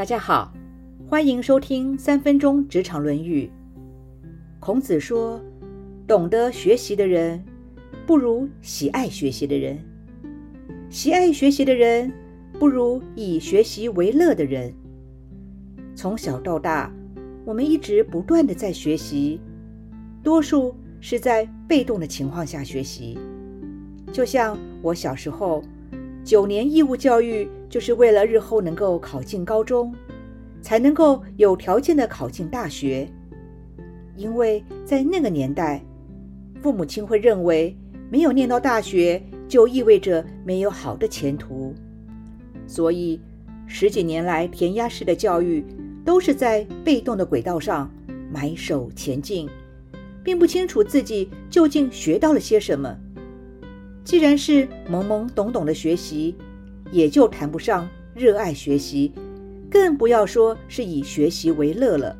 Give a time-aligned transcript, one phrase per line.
[0.00, 0.50] 大家好，
[1.06, 3.50] 欢迎收听三分钟职场论语。
[4.58, 5.38] 孔子说
[6.08, 7.44] ：“懂得学习的人，
[8.06, 9.76] 不如喜爱学习的人；
[10.88, 12.10] 喜爱学习的人，
[12.58, 14.72] 不如以学习为乐的人。”
[15.94, 16.90] 从小到大，
[17.44, 19.38] 我们一直不断的在学习，
[20.22, 23.18] 多数是在被动的情况下学习。
[24.10, 25.62] 就像我小时候。
[26.30, 29.92] 九年义务教育就是为了日后能够考进高中，
[30.62, 33.08] 才能够有条件的考进大学。
[34.14, 35.84] 因为在那个年代，
[36.62, 37.76] 父母亲会认为
[38.08, 41.74] 没有念到大学就意味着没有好的前途，
[42.64, 43.20] 所以
[43.66, 45.64] 十几年来填鸭式的教育
[46.04, 47.90] 都是在被动的轨道上
[48.32, 49.48] 埋首前进，
[50.22, 52.96] 并不清楚自己究竟学到了些什么。
[54.10, 56.34] 既然是懵懵懂懂的学习，
[56.90, 59.12] 也就谈不上热爱学习，
[59.70, 62.16] 更不要说是以学习为乐了。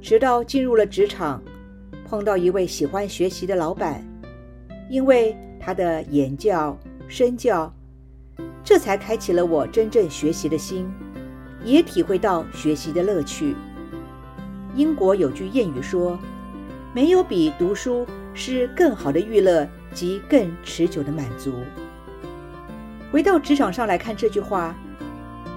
[0.00, 1.42] 直到进入了职场，
[2.08, 4.00] 碰到一位喜欢学习的老板，
[4.88, 6.78] 因为他的言教
[7.08, 7.74] 身教，
[8.62, 10.88] 这才开启了我真正学习的心，
[11.64, 13.56] 也体会到学习的乐趣。
[14.76, 16.16] 英国有句谚语说
[16.94, 21.54] ：“没有比读书是更好的娱乐。”及更持久的满足。
[23.10, 24.76] 回到职场上来看这句话，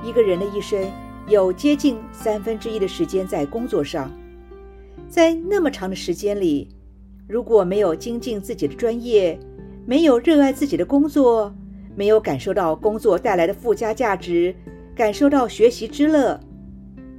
[0.01, 0.89] 一个人的一生
[1.27, 4.09] 有接近三分之一的时间在工作上，
[5.09, 6.69] 在那么长的时间里，
[7.27, 9.37] 如果没有精进自己的专业，
[9.85, 11.53] 没有热爱自己的工作，
[11.93, 14.55] 没有感受到工作带来的附加价值，
[14.95, 16.39] 感受到学习之乐，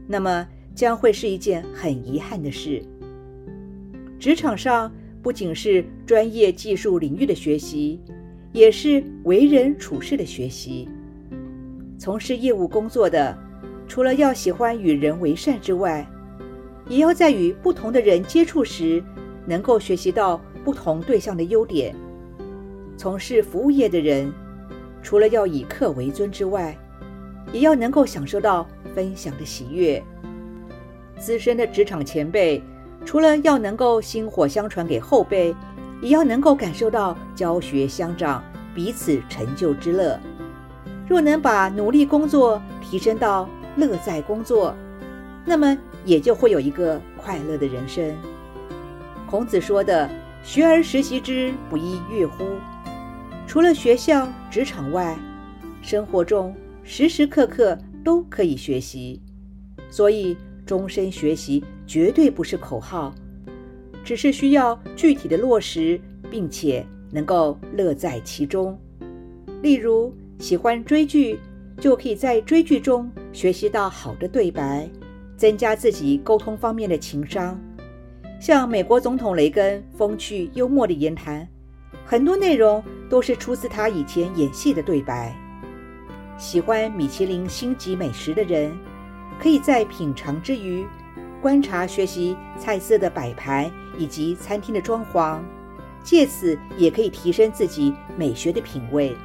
[0.06, 2.82] 那么将会是一件很遗憾的事。
[4.18, 4.90] 职场上。
[5.22, 8.00] 不仅是专业技术领域的学习，
[8.52, 10.88] 也是为人处事的学习。
[11.98, 13.36] 从事业务工作的，
[13.86, 16.08] 除了要喜欢与人为善之外，
[16.88, 19.02] 也要在与不同的人接触时，
[19.46, 21.94] 能够学习到不同对象的优点。
[22.96, 24.32] 从事服务业的人，
[25.02, 26.74] 除了要以客为尊之外，
[27.52, 30.02] 也要能够享受到分享的喜悦。
[31.18, 32.62] 资深的职场前辈。
[33.04, 35.54] 除了要能够薪火相传给后辈，
[36.00, 38.44] 也要能够感受到教学相长、
[38.74, 40.18] 彼此成就之乐。
[41.08, 44.74] 若能把努力工作提升到乐在工作，
[45.44, 48.14] 那么也就会有一个快乐的人生。
[49.28, 50.08] 孔子说的
[50.44, 52.44] “学而时习之，不亦说乎”，
[53.48, 55.18] 除了学校、职场外，
[55.82, 59.20] 生活中时时刻刻都可以学习。
[59.90, 60.36] 所以。
[60.66, 63.12] 终身学习绝对不是口号，
[64.04, 68.78] 只是需要具体的落实，并且能够乐在其中。
[69.60, 71.40] 例如，喜欢追剧，
[71.80, 74.88] 就可以在追剧中学习到好的对白，
[75.36, 77.60] 增加自己沟通方面的情商。
[78.40, 81.44] 像美国总统雷根风趣幽默的言谈，
[82.04, 85.36] 很多内容都是出自他以前演戏的对白。
[86.38, 88.70] 喜欢米其林星级美食的人。
[89.40, 90.84] 可以在品尝之余，
[91.40, 95.40] 观察学习菜色的摆盘以及餐厅的装潢，
[96.02, 99.16] 借此也可以提升自己美学的品味。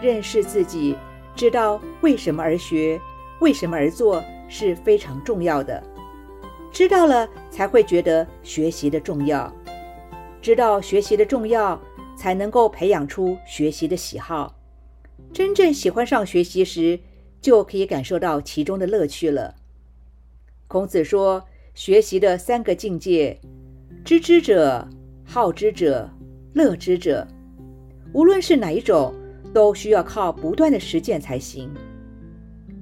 [0.00, 0.96] 认识自己，
[1.34, 3.00] 知道为什么而学，
[3.40, 5.82] 为什么而做是非常重要的。
[6.72, 9.52] 知道了，才会觉得学习的重要；
[10.42, 11.80] 知道学习的重要，
[12.16, 14.54] 才能够培养出学习的喜好。
[15.32, 16.98] 真正喜欢上学习时，
[17.40, 19.54] 就可以感受到其中的乐趣了。
[20.68, 21.42] 孔子说
[21.72, 23.40] ：“学习的三个境界，
[24.04, 24.86] 知之者、
[25.24, 26.10] 好之者、
[26.52, 27.26] 乐之者，
[28.12, 29.14] 无论是哪一种，
[29.54, 31.70] 都需要靠不断的实践才行。”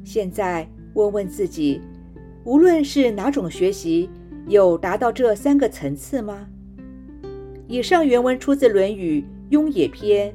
[0.02, 1.80] 现在问问自己，
[2.42, 4.10] 无论是哪种学习，
[4.48, 6.48] 有达到这三个层次吗？
[7.68, 9.20] 以上原文出自《论语·
[9.50, 10.30] 雍也篇》，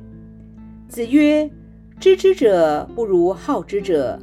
[0.88, 1.52] 子曰。
[2.00, 4.20] 知之者不如好之者，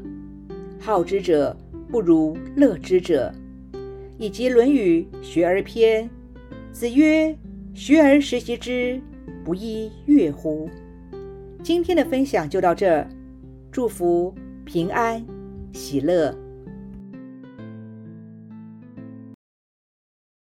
[0.81, 1.57] 好之者
[1.91, 3.33] 不如乐之者。
[4.19, 6.05] 以及《论语·学而篇》，
[6.73, 7.37] 子曰
[7.73, 9.01] ：“学而时习之，
[9.45, 10.69] 不亦说乎？”
[11.63, 13.09] 今天的分享就到这儿，
[13.71, 15.25] 祝福平安
[15.73, 16.37] 喜乐。